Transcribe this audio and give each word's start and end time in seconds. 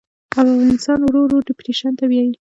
او 0.39 0.47
انسان 0.71 0.99
ورو 1.03 1.21
ورو 1.23 1.37
ډپرېشن 1.47 1.91
ته 1.99 2.03
بيائي 2.09 2.31